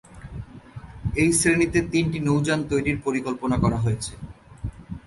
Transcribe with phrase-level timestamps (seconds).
[1.15, 4.13] এই শ্রেণিতে তিনটি নৌযান তৈরির পরিকল্পনা করা হয়েছে।